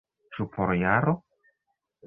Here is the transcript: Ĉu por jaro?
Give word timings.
Ĉu 0.37 0.47
por 0.55 0.73
jaro? 0.79 1.15